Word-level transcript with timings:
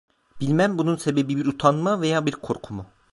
Bilmem 0.41 0.77
bunun 0.77 0.95
sebebi 0.95 1.37
bir 1.37 1.45
utanma 1.45 2.01
veya 2.01 2.25
bir 2.25 2.31
korku 2.31 2.73
mu? 2.73 2.85